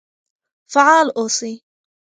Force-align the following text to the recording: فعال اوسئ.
فعال 0.73 1.07
اوسئ. 1.17 1.61